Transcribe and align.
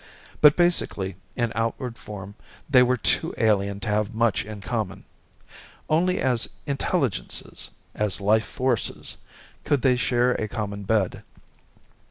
But 0.41 0.55
basically, 0.55 1.15
in 1.35 1.51
outward 1.53 1.95
form, 1.95 2.33
they 2.67 2.81
were 2.81 2.97
too 2.97 3.35
alien 3.37 3.79
to 3.81 3.87
have 3.87 4.15
much 4.15 4.43
in 4.43 4.59
common. 4.59 5.03
Only 5.91 6.19
as 6.19 6.49
intelligences, 6.65 7.69
as 7.93 8.19
life 8.19 8.47
forces, 8.47 9.17
could 9.63 9.83
they 9.83 9.97
share 9.97 10.31
a 10.31 10.47
common 10.47 10.85
bed. 10.85 11.21